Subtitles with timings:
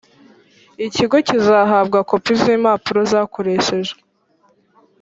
[0.85, 3.99] ikigo cyizahabwa kopi z impapuro zakoreshejwe